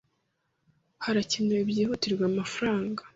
[1.03, 3.01] Harakenewe byihutirwa amafaranga.